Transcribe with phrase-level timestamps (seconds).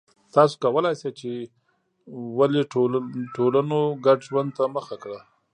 [0.35, 1.31] تاسو کولای شئ چې
[2.37, 2.61] ولې
[3.35, 5.19] ټولنو ګډ ژوند ته مخه کړه